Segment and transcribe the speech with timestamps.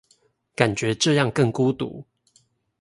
[0.55, 2.05] 感覺這樣更孤獨